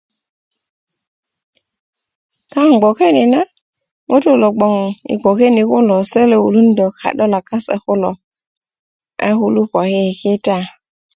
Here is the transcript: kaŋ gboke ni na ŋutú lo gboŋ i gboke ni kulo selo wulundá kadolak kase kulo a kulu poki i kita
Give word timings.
kaŋ 2.51 2.69
gboke 2.79 3.07
ni 3.15 3.23
na 3.33 3.41
ŋutú 4.09 4.31
lo 4.41 4.47
gboŋ 4.55 4.73
i 5.11 5.13
gboke 5.21 5.45
ni 5.55 5.63
kulo 5.69 5.95
selo 6.11 6.37
wulundá 6.43 6.85
kadolak 6.99 7.45
kase 7.49 7.75
kulo 7.85 8.11
a 9.27 9.29
kulu 9.39 9.61
poki 9.71 9.99
i 10.11 10.13
kita 10.21 10.57